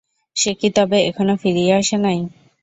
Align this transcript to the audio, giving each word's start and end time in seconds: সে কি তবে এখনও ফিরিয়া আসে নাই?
সে 0.35 0.51
কি 0.59 0.69
তবে 0.77 0.97
এখনও 1.09 1.35
ফিরিয়া 1.41 1.75
আসে 1.81 1.97
নাই? 2.05 2.19